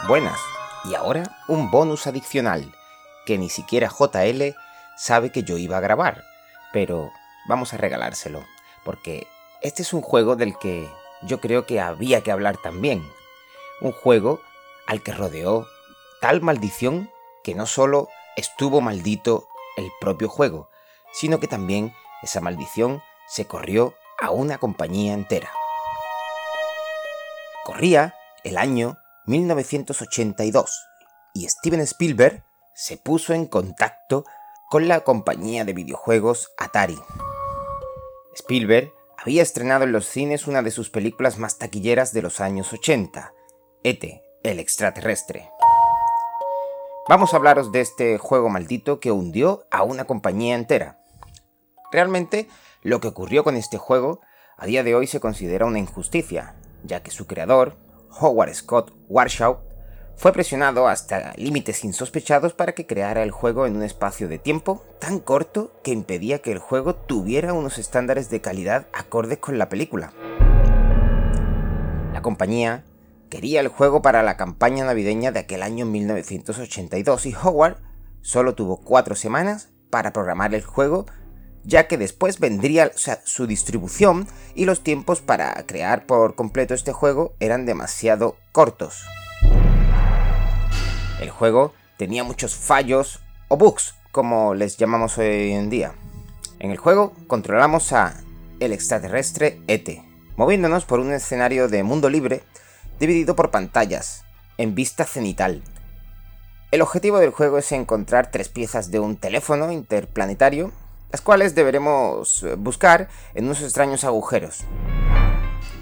Buenas. 0.08 0.40
Y 0.86 0.94
ahora 0.94 1.24
un 1.48 1.72
bonus 1.72 2.06
adicional, 2.06 2.72
que 3.26 3.40
ni 3.40 3.50
siquiera 3.50 3.90
JL 3.90 4.56
sabe 4.96 5.32
que 5.32 5.42
yo 5.42 5.58
iba 5.58 5.78
a 5.78 5.82
grabar. 5.82 6.24
Pero 6.72 7.12
vamos 7.48 7.74
a 7.74 7.78
regalárselo, 7.78 8.46
porque 8.86 9.26
este 9.62 9.82
es 9.82 9.94
un 9.94 10.04
juego 10.04 10.36
del 10.36 10.56
que 10.60 10.88
yo 11.24 11.40
creo 11.42 11.66
que 11.66 11.82
había 11.82 12.22
que 12.22 12.32
hablar 12.32 12.58
también. 12.58 13.04
Un 13.82 13.92
juego 13.92 14.40
al 14.86 15.02
que 15.02 15.14
rodeó 15.14 15.68
tal 16.22 16.42
maldición 16.42 17.10
que 17.44 17.56
no 17.56 17.66
solo 17.66 18.08
estuvo 18.36 18.82
maldito 18.82 19.48
el 19.78 19.92
propio 20.00 20.30
juego, 20.30 20.70
sino 21.12 21.40
que 21.40 21.48
también 21.48 21.94
esa 22.22 22.42
maldición 22.42 23.02
se 23.28 23.46
corrió 23.46 23.96
a 24.20 24.32
una 24.32 24.58
compañía 24.58 25.14
entera. 25.14 25.52
Corría 27.66 28.16
el 28.44 28.58
año 28.58 28.98
1982 29.26 30.86
y 31.34 31.48
Steven 31.48 31.82
Spielberg 31.82 32.44
se 32.74 32.98
puso 32.98 33.34
en 33.34 33.46
contacto 33.46 34.26
con 34.70 34.88
la 34.88 35.02
compañía 35.02 35.66
de 35.66 35.74
videojuegos 35.74 36.52
Atari. 36.58 37.00
Spielberg 38.36 38.92
había 39.18 39.44
estrenado 39.44 39.86
en 39.86 39.92
los 39.92 40.08
cines 40.08 40.48
una 40.48 40.62
de 40.62 40.72
sus 40.72 40.90
películas 40.90 41.38
más 41.38 41.58
taquilleras 41.58 42.12
de 42.12 42.22
los 42.22 42.42
años 42.42 42.74
80, 42.74 43.34
E.T., 43.84 44.24
el 44.44 44.60
extraterrestre. 44.60 45.50
Vamos 47.10 47.34
a 47.34 47.38
hablaros 47.38 47.74
de 47.74 47.82
este 47.82 48.18
juego 48.18 48.48
maldito 48.48 49.02
que 49.02 49.12
hundió 49.12 49.66
a 49.72 49.84
una 49.84 50.06
compañía 50.06 50.56
entera. 50.56 51.00
Realmente, 51.92 52.48
lo 52.82 53.02
que 53.02 53.10
ocurrió 53.10 53.44
con 53.44 53.58
este 53.58 53.78
juego 53.78 54.22
a 54.58 54.66
día 54.66 54.84
de 54.84 54.96
hoy 54.96 55.06
se 55.08 55.20
considera 55.20 55.66
una 55.66 55.80
injusticia, 55.80 56.56
ya 56.86 57.04
que 57.04 57.12
su 57.12 57.28
creador, 57.28 57.76
Howard 58.22 58.54
Scott 58.54 58.94
Warshaw, 59.10 59.60
fue 60.16 60.32
presionado 60.32 60.88
hasta 60.88 61.34
límites 61.36 61.84
insospechados 61.84 62.54
para 62.54 62.72
que 62.72 62.88
creara 62.88 63.24
el 63.24 63.32
juego 63.32 63.66
en 63.66 63.76
un 63.76 63.84
espacio 63.84 64.30
de 64.30 64.40
tiempo 64.40 64.86
tan 65.00 65.20
corto 65.20 65.74
que 65.84 65.92
impedía 65.92 66.42
que 66.42 66.54
el 66.54 66.60
juego 66.60 66.96
tuviera 66.96 67.52
unos 67.52 67.80
estándares 67.80 68.30
de 68.30 68.40
calidad 68.40 68.88
acordes 68.94 69.40
con 69.40 69.58
la 69.58 69.68
película. 69.68 70.14
La 72.14 72.22
compañía 72.22 72.86
quería 73.34 73.62
el 73.62 73.68
juego 73.68 74.04
para 74.04 74.22
la 74.22 74.38
campaña 74.38 74.86
navideña 74.86 75.32
de 75.32 75.40
aquel 75.40 75.64
año 75.64 75.88
1982 75.88 77.26
y 77.26 77.34
Howard 77.34 77.78
solo 78.22 78.54
tuvo 78.54 78.78
cuatro 78.78 79.16
semanas 79.16 79.70
para 79.90 80.14
programar 80.14 80.54
el 80.54 80.64
juego 80.64 81.08
ya 81.64 81.88
que 81.88 81.98
después 81.98 82.40
vendría 82.40 82.92
su 83.24 83.48
distribución 83.48 84.28
y 84.54 84.66
los 84.66 84.84
tiempos 84.84 85.22
para 85.22 85.52
crear 85.66 86.06
por 86.06 86.36
completo 86.36 86.76
este 86.76 86.94
juego 86.94 87.34
eran 87.40 87.66
demasiado 87.66 88.38
cortos. 88.52 89.04
El 91.20 91.32
juego 91.32 91.74
tenía 91.98 92.24
muchos 92.24 92.56
fallos 92.56 93.20
o 93.48 93.58
bugs, 93.58 93.96
como 94.12 94.54
les 94.54 94.78
llamamos 94.78 95.18
hoy 95.18 95.54
en 95.54 95.72
día. 95.72 95.94
En 96.60 96.70
el 96.70 96.78
juego 96.78 97.14
controlamos 97.26 97.94
a 97.94 98.14
el 98.60 98.74
extraterrestre 98.74 99.60
ET, 99.66 99.90
moviéndonos 100.36 100.86
por 100.86 101.00
un 101.00 101.12
escenario 101.12 101.68
de 101.68 101.82
mundo 101.82 102.12
libre 102.12 102.44
dividido 103.08 103.36
por 103.36 103.52
pantallas, 103.52 104.24
en 104.58 104.76
vista 104.76 105.04
cenital. 105.04 105.62
El 106.72 106.82
objetivo 106.82 107.20
del 107.20 107.32
juego 107.32 107.58
es 107.58 107.70
encontrar 107.74 108.32
tres 108.32 108.48
piezas 108.48 108.92
de 108.92 109.00
un 109.00 109.18
teléfono 109.18 109.74
interplanetario, 109.74 110.72
las 111.12 111.20
cuales 111.20 111.54
deberemos 111.54 112.44
eh, 112.44 112.56
buscar 112.56 113.10
en 113.36 113.44
unos 113.44 113.62
extraños 113.62 114.06
agujeros. 114.06 114.62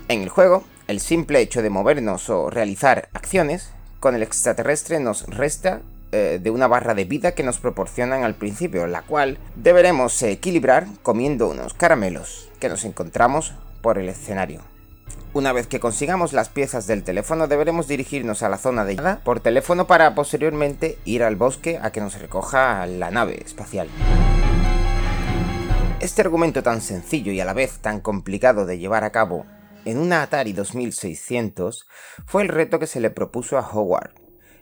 En 0.08 0.24
el 0.24 0.30
juego, 0.30 0.64
el 0.88 1.00
simple 1.00 1.42
hecho 1.42 1.62
de 1.62 1.70
movernos 1.70 2.28
o 2.32 2.50
realizar 2.50 3.10
acciones 3.14 3.70
con 4.00 4.16
el 4.16 4.24
extraterrestre 4.24 5.00
nos 5.00 5.28
resta 5.28 5.82
eh, 6.12 6.40
de 6.42 6.50
una 6.50 6.68
barra 6.68 6.96
de 6.96 7.06
vida 7.06 7.36
que 7.36 7.44
nos 7.44 7.60
proporcionan 7.60 8.24
al 8.24 8.34
principio, 8.34 8.88
la 8.88 9.04
cual 9.04 9.38
deberemos 9.56 10.20
equilibrar 10.24 10.88
comiendo 11.04 11.50
unos 11.50 11.76
caramelos 11.76 12.50
que 12.60 12.68
nos 12.68 12.84
encontramos 12.84 13.54
por 13.84 14.00
el 14.00 14.10
escenario. 14.10 14.71
Una 15.34 15.54
vez 15.54 15.66
que 15.66 15.80
consigamos 15.80 16.34
las 16.34 16.50
piezas 16.50 16.88
del 16.88 17.04
teléfono 17.04 17.48
deberemos 17.48 17.88
dirigirnos 17.88 18.44
a 18.44 18.50
la 18.50 18.58
zona 18.58 18.84
de 18.84 18.98
llamada 18.98 19.22
por 19.24 19.40
teléfono 19.40 19.88
para 19.88 20.14
posteriormente 20.14 20.98
ir 21.06 21.24
al 21.24 21.38
bosque 21.38 21.80
a 21.82 21.92
que 21.92 22.02
nos 22.02 22.20
recoja 22.20 22.86
la 22.86 23.12
nave 23.12 23.42
espacial. 23.42 23.88
Este 26.02 26.22
argumento 26.22 26.64
tan 26.64 26.82
sencillo 26.82 27.32
y 27.32 27.40
a 27.40 27.46
la 27.46 27.54
vez 27.54 27.80
tan 27.80 28.02
complicado 28.02 28.66
de 28.66 28.78
llevar 28.78 29.06
a 29.06 29.14
cabo 29.14 29.46
en 29.86 30.00
una 30.00 30.22
Atari 30.22 30.52
2600 30.52 31.88
fue 32.26 32.42
el 32.42 32.50
reto 32.50 32.78
que 32.78 32.88
se 32.88 33.00
le 33.00 33.10
propuso 33.10 33.58
a 33.58 33.66
Howard, 33.66 34.16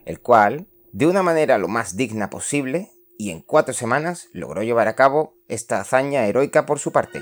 el 0.06 0.20
cual, 0.20 0.68
de 0.92 1.08
una 1.08 1.24
manera 1.24 1.58
lo 1.58 1.68
más 1.68 1.96
digna 1.96 2.30
posible, 2.30 2.92
y 3.18 3.32
en 3.32 3.42
cuatro 3.42 3.74
semanas 3.74 4.28
logró 4.34 4.62
llevar 4.62 4.88
a 4.88 4.96
cabo 4.96 5.34
esta 5.48 5.80
hazaña 5.80 6.26
heroica 6.28 6.68
por 6.68 6.78
su 6.78 6.92
parte. 6.92 7.22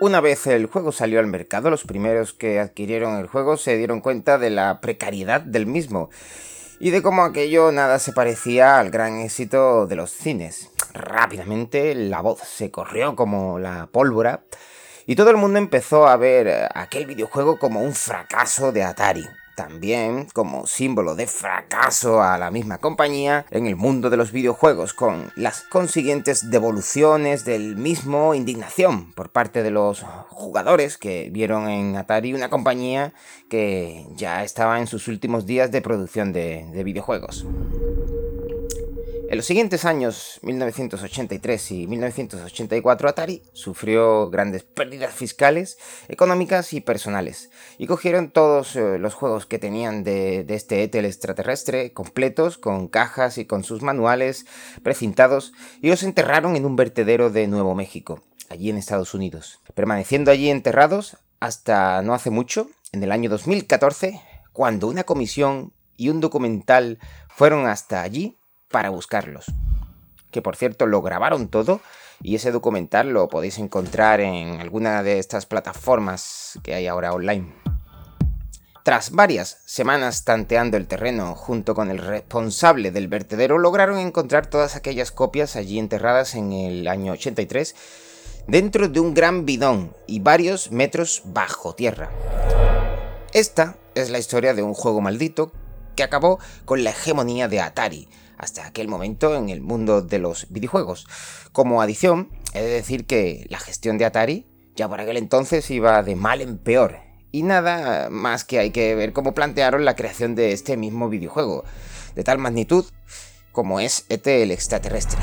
Una 0.00 0.20
vez 0.20 0.46
el 0.46 0.66
juego 0.66 0.92
salió 0.92 1.18
al 1.18 1.26
mercado, 1.26 1.70
los 1.70 1.82
primeros 1.82 2.32
que 2.32 2.60
adquirieron 2.60 3.16
el 3.16 3.26
juego 3.26 3.56
se 3.56 3.76
dieron 3.76 4.00
cuenta 4.00 4.38
de 4.38 4.48
la 4.48 4.80
precariedad 4.80 5.40
del 5.40 5.66
mismo 5.66 6.08
y 6.78 6.90
de 6.90 7.02
cómo 7.02 7.24
aquello 7.24 7.72
nada 7.72 7.98
se 7.98 8.12
parecía 8.12 8.78
al 8.78 8.90
gran 8.90 9.18
éxito 9.18 9.88
de 9.88 9.96
los 9.96 10.12
cines. 10.12 10.70
Rápidamente 10.94 11.96
la 11.96 12.20
voz 12.20 12.38
se 12.42 12.70
corrió 12.70 13.16
como 13.16 13.58
la 13.58 13.88
pólvora 13.90 14.44
y 15.04 15.16
todo 15.16 15.30
el 15.30 15.36
mundo 15.36 15.58
empezó 15.58 16.06
a 16.06 16.16
ver 16.16 16.68
aquel 16.76 17.06
videojuego 17.06 17.58
como 17.58 17.82
un 17.82 17.92
fracaso 17.92 18.70
de 18.70 18.84
Atari. 18.84 19.26
También 19.58 20.28
como 20.32 20.68
símbolo 20.68 21.16
de 21.16 21.26
fracaso 21.26 22.22
a 22.22 22.38
la 22.38 22.52
misma 22.52 22.78
compañía 22.78 23.44
en 23.50 23.66
el 23.66 23.74
mundo 23.74 24.08
de 24.08 24.16
los 24.16 24.30
videojuegos, 24.30 24.94
con 24.94 25.32
las 25.34 25.62
consiguientes 25.62 26.48
devoluciones 26.48 27.44
del 27.44 27.74
mismo 27.74 28.36
indignación 28.36 29.12
por 29.14 29.30
parte 29.30 29.64
de 29.64 29.72
los 29.72 30.04
jugadores 30.28 30.96
que 30.96 31.28
vieron 31.32 31.68
en 31.68 31.96
Atari 31.96 32.34
una 32.34 32.50
compañía 32.50 33.14
que 33.50 34.06
ya 34.14 34.44
estaba 34.44 34.78
en 34.78 34.86
sus 34.86 35.08
últimos 35.08 35.44
días 35.44 35.72
de 35.72 35.82
producción 35.82 36.32
de, 36.32 36.70
de 36.72 36.84
videojuegos. 36.84 37.44
En 39.30 39.36
los 39.36 39.44
siguientes 39.44 39.84
años, 39.84 40.40
1983 40.40 41.72
y 41.72 41.86
1984, 41.86 43.10
Atari 43.10 43.42
sufrió 43.52 44.30
grandes 44.30 44.62
pérdidas 44.64 45.12
fiscales, 45.12 45.76
económicas 46.08 46.72
y 46.72 46.80
personales, 46.80 47.50
y 47.76 47.86
cogieron 47.86 48.30
todos 48.30 48.74
eh, 48.74 48.98
los 48.98 49.12
juegos 49.12 49.44
que 49.44 49.58
tenían 49.58 50.02
de, 50.02 50.46
este 50.48 50.82
Ethel 50.82 51.04
extraterrestre 51.04 51.92
completos, 51.92 52.56
con 52.56 52.88
cajas 52.88 53.36
y 53.36 53.44
con 53.44 53.64
sus 53.64 53.82
manuales 53.82 54.46
precintados, 54.82 55.52
y 55.82 55.90
los 55.90 56.04
enterraron 56.04 56.56
en 56.56 56.64
un 56.64 56.76
vertedero 56.76 57.28
de 57.28 57.48
Nuevo 57.48 57.74
México, 57.74 58.22
allí 58.48 58.70
en 58.70 58.78
Estados 58.78 59.12
Unidos, 59.12 59.60
permaneciendo 59.74 60.30
allí 60.30 60.48
enterrados 60.48 61.18
hasta 61.38 62.00
no 62.00 62.14
hace 62.14 62.30
mucho, 62.30 62.70
en 62.92 63.02
el 63.02 63.12
año 63.12 63.28
2014, 63.28 64.22
cuando 64.54 64.88
una 64.88 65.04
comisión 65.04 65.74
y 65.98 66.08
un 66.08 66.20
documental 66.20 66.98
fueron 67.28 67.66
hasta 67.66 68.00
allí 68.00 68.37
para 68.70 68.90
buscarlos. 68.90 69.46
Que 70.30 70.42
por 70.42 70.56
cierto 70.56 70.86
lo 70.86 71.02
grabaron 71.02 71.48
todo 71.48 71.80
y 72.22 72.34
ese 72.34 72.50
documental 72.50 73.10
lo 73.10 73.28
podéis 73.28 73.58
encontrar 73.58 74.20
en 74.20 74.60
alguna 74.60 75.02
de 75.02 75.18
estas 75.18 75.46
plataformas 75.46 76.58
que 76.62 76.74
hay 76.74 76.86
ahora 76.86 77.12
online. 77.12 77.54
Tras 78.82 79.10
varias 79.10 79.58
semanas 79.66 80.24
tanteando 80.24 80.76
el 80.78 80.86
terreno 80.86 81.34
junto 81.34 81.74
con 81.74 81.90
el 81.90 81.98
responsable 81.98 82.90
del 82.90 83.08
vertedero, 83.08 83.58
lograron 83.58 83.98
encontrar 83.98 84.46
todas 84.46 84.76
aquellas 84.76 85.12
copias 85.12 85.56
allí 85.56 85.78
enterradas 85.78 86.34
en 86.34 86.52
el 86.52 86.88
año 86.88 87.12
83 87.12 87.74
dentro 88.46 88.88
de 88.88 88.98
un 88.98 89.12
gran 89.12 89.44
bidón 89.44 89.94
y 90.06 90.20
varios 90.20 90.72
metros 90.72 91.20
bajo 91.26 91.74
tierra. 91.74 92.10
Esta 93.34 93.76
es 93.94 94.08
la 94.08 94.18
historia 94.18 94.54
de 94.54 94.62
un 94.62 94.72
juego 94.72 95.02
maldito 95.02 95.52
que 95.94 96.02
acabó 96.02 96.38
con 96.64 96.82
la 96.82 96.90
hegemonía 96.90 97.46
de 97.46 97.60
Atari, 97.60 98.08
hasta 98.38 98.66
aquel 98.66 98.88
momento 98.88 99.36
en 99.36 99.50
el 99.50 99.60
mundo 99.60 100.00
de 100.00 100.18
los 100.18 100.46
videojuegos. 100.48 101.06
Como 101.52 101.82
adición, 101.82 102.30
he 102.54 102.60
de 102.60 102.70
decir 102.70 103.04
que 103.04 103.46
la 103.50 103.58
gestión 103.58 103.98
de 103.98 104.04
Atari 104.04 104.46
ya 104.78 104.88
por 104.88 105.00
aquel 105.00 105.16
entonces 105.16 105.68
iba 105.70 106.02
de 106.04 106.14
mal 106.14 106.40
en 106.40 106.56
peor. 106.56 107.00
Y 107.32 107.42
nada 107.42 108.08
más 108.10 108.44
que 108.44 108.60
hay 108.60 108.70
que 108.70 108.94
ver 108.94 109.12
cómo 109.12 109.34
plantearon 109.34 109.84
la 109.84 109.96
creación 109.96 110.34
de 110.34 110.52
este 110.52 110.76
mismo 110.76 111.08
videojuego, 111.08 111.64
de 112.14 112.24
tal 112.24 112.38
magnitud 112.38 112.86
como 113.50 113.80
es 113.80 114.06
ET 114.08 114.24
el 114.28 114.52
extraterrestre. 114.52 115.20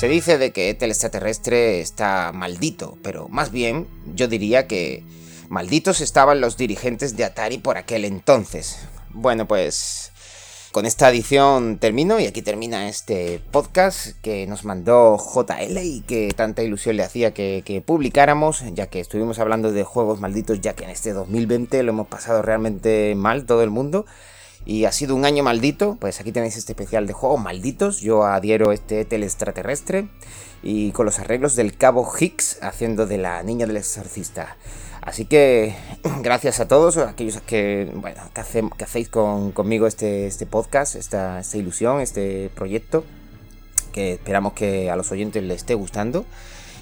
Se 0.00 0.08
dice 0.08 0.36
de 0.36 0.50
que 0.50 0.70
ET 0.70 0.82
el 0.82 0.90
extraterrestre 0.90 1.80
está 1.80 2.32
maldito, 2.32 2.98
pero 3.02 3.28
más 3.28 3.52
bien 3.52 3.86
yo 4.14 4.26
diría 4.26 4.66
que 4.66 5.04
Malditos 5.50 6.00
estaban 6.00 6.40
los 6.40 6.56
dirigentes 6.56 7.16
de 7.16 7.24
Atari 7.24 7.58
por 7.58 7.76
aquel 7.76 8.04
entonces. 8.04 8.86
Bueno, 9.08 9.48
pues 9.48 10.12
con 10.70 10.86
esta 10.86 11.10
edición 11.10 11.78
termino 11.78 12.20
y 12.20 12.26
aquí 12.26 12.40
termina 12.40 12.88
este 12.88 13.42
podcast 13.50 14.12
que 14.22 14.46
nos 14.46 14.64
mandó 14.64 15.18
JL 15.18 15.76
y 15.78 16.02
que 16.02 16.32
tanta 16.36 16.62
ilusión 16.62 16.96
le 16.96 17.02
hacía 17.02 17.34
que, 17.34 17.82
publicáramos, 17.84 18.62
ya 18.74 18.86
que 18.86 19.00
estuvimos 19.00 19.40
hablando 19.40 19.72
de 19.72 19.82
juegos 19.82 20.20
malditos, 20.20 20.60
ya 20.60 20.74
que 20.74 20.84
en 20.84 20.90
este 20.90 21.12
2020 21.12 21.82
lo 21.82 21.90
hemos 21.90 22.06
pasado 22.06 22.42
realmente 22.42 23.16
mal 23.16 23.44
todo 23.44 23.64
el 23.64 23.70
mundo. 23.70 24.06
Y 24.64 24.84
ha 24.84 24.92
sido 24.92 25.16
un 25.16 25.24
año 25.24 25.42
maldito, 25.42 25.96
pues 26.00 26.20
aquí 26.20 26.30
tenéis 26.30 26.56
este 26.58 26.74
especial 26.74 27.08
de 27.08 27.12
juegos 27.12 27.40
malditos. 27.40 28.00
Yo 28.00 28.22
adhiero 28.22 28.70
este 28.70 29.04
tel 29.04 29.24
extraterrestre 29.24 30.10
y 30.62 30.92
con 30.92 31.06
los 31.06 31.18
arreglos 31.18 31.56
del 31.56 31.76
cabo 31.76 32.08
Hicks 32.20 32.58
haciendo 32.62 33.06
de 33.06 33.18
la 33.18 33.42
niña 33.42 33.66
del 33.66 33.78
exorcista. 33.78 34.56
Así 35.02 35.24
que 35.24 35.74
gracias 36.22 36.60
a 36.60 36.68
todos 36.68 36.96
aquellos 36.96 37.40
que, 37.40 37.90
bueno, 37.94 38.22
que, 38.34 38.84
hacéis 38.84 39.08
conmigo 39.08 39.86
este, 39.86 40.26
este 40.26 40.46
podcast, 40.46 40.96
esta, 40.96 41.40
esta, 41.40 41.56
ilusión, 41.56 42.00
este 42.00 42.50
proyecto, 42.54 43.04
que 43.92 44.14
esperamos 44.14 44.52
que 44.52 44.90
a 44.90 44.96
los 44.96 45.10
oyentes 45.10 45.42
les 45.42 45.58
esté 45.58 45.74
gustando. 45.74 46.24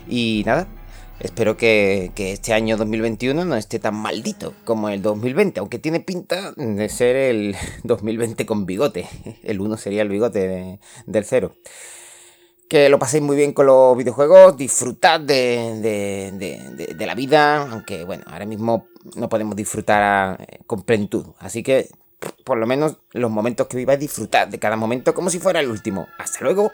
Y 0.09 0.43
nada, 0.47 0.67
espero 1.21 1.57
que, 1.57 2.13
que 2.15 2.33
este 2.33 2.53
año 2.53 2.77
2021 2.77 3.45
no 3.45 3.57
esté 3.57 3.79
tan 3.79 3.95
maldito 3.95 4.55
como 4.65 4.89
el 4.89 5.01
2020, 5.03 5.61
aunque 5.61 5.79
tiene 5.79 6.01
pinta 6.01 6.53
de 6.57 6.89
ser 6.89 7.17
el 7.17 7.57
2020 7.85 8.47
con 8.47 8.67
bigote. 8.67 9.07
El 9.43 9.61
1 9.61 9.77
sería 9.77 10.03
el 10.03 10.09
bigote 10.09 10.81
del 11.07 11.25
0 11.25 11.55
que 12.69 12.89
lo 12.89 12.99
paséis 12.99 13.23
muy 13.23 13.37
bien 13.37 13.53
con 13.53 13.67
los 13.67 13.97
videojuegos, 13.97 14.57
disfrutad 14.57 15.21
de, 15.21 16.97
la 16.99 17.15
vida, 17.15 17.63
aunque 17.71 18.05
bueno, 18.05 18.25
ahora 18.27 18.45
mismo 18.45 18.89
no 19.17 19.29
podemos 19.29 19.57
disfrutar 19.57 20.41
eh, 20.41 20.61
con 20.67 20.83
plenitud. 20.83 21.27
Así 21.39 21.63
que, 21.63 21.89
por 22.45 22.59
lo 22.59 22.67
menos, 22.67 22.99
los 23.13 23.31
momentos 23.31 23.67
que 23.67 23.77
viváis, 23.77 24.01
disfrutad 24.01 24.49
de 24.49 24.59
cada 24.59 24.77
momento 24.77 25.15
como 25.15 25.31
si 25.31 25.39
fuera 25.39 25.61
el 25.61 25.71
último. 25.71 26.07
Hasta 26.19 26.41
luego. 26.43 26.73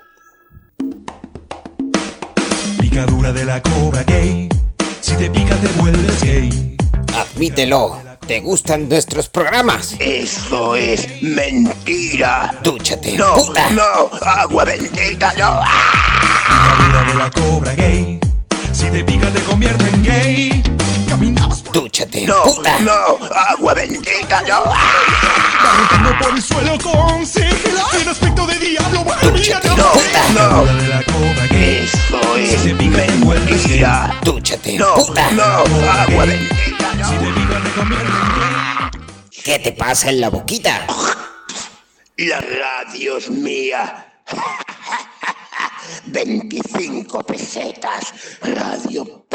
Picadura 2.80 3.32
de 3.32 3.44
la 3.44 3.62
cobra 3.62 4.02
gay. 4.02 4.48
Si 5.00 5.14
te 5.16 5.30
pica, 5.30 5.54
te 5.56 5.68
vuelves 5.80 6.22
gay. 6.24 6.76
Admítelo. 7.14 8.13
¿Te 8.26 8.40
gustan 8.40 8.88
nuestros 8.88 9.28
programas? 9.28 9.94
Eso 9.98 10.74
es 10.76 11.06
mentira. 11.22 12.58
Dúchate, 12.62 13.16
No, 13.18 13.34
puta. 13.34 13.68
no, 13.70 14.10
agua 14.22 14.64
bendita, 14.64 15.32
no. 15.36 15.60
Picadura 16.20 17.04
de 17.06 17.14
la 17.14 17.30
cobra 17.30 17.74
gay. 17.74 18.18
Si 18.72 18.86
te 18.86 19.04
pica, 19.04 19.28
te 19.30 19.40
convierte 19.42 19.84
en 19.88 20.02
gay. 20.02 20.62
Caminabas 21.08 21.60
por 21.62 21.74
Dúchate, 21.74 22.26
No, 22.26 22.42
puta. 22.44 22.78
no, 22.80 23.18
agua 23.50 23.74
bendita, 23.74 24.42
no. 24.48 24.62
Arrancando 25.60 26.18
por 26.18 26.34
el 26.34 26.42
suelo 26.42 26.78
con 26.82 27.26
sigilo. 27.26 27.84
No. 29.84 29.92
puta. 29.92 30.22
No, 30.34 30.64
de 30.64 30.88
la 30.88 31.02
cobra 31.04 31.46
gay. 31.50 31.84
eso 31.84 32.36
es 32.36 32.48
Si 32.60 32.68
te 32.68 32.74
pica, 32.74 33.04
mentira. 33.26 34.20
Dúchate, 34.24 34.78
No, 34.78 34.94
puta. 34.94 35.30
no, 35.32 35.42
agua 35.44 36.24
bendita, 36.24 36.90
Si 37.08 37.14
te 37.16 37.32
pica, 37.32 37.60
te 37.62 37.70
convierte. 37.70 38.12
¿Qué 39.44 39.58
te 39.58 39.72
pasa 39.72 40.08
en 40.10 40.20
la 40.20 40.30
boquita? 40.30 40.86
La 42.16 42.40
radio 42.40 43.18
es 43.18 43.28
mía. 43.30 44.06
25 46.06 47.22
pesetas. 47.24 48.12
Radio 48.42 49.26